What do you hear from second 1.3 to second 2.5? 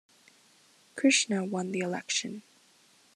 won the election.